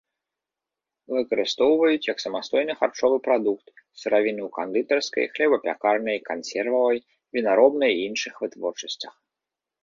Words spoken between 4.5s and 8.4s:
кандытарскай, хлебапякарнай, кансервавай, вінаробнай і іншых